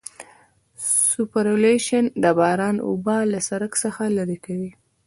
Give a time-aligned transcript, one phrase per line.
[1.11, 4.71] سوپرایلیویشن د باران اوبه له سرک څخه لرې کوي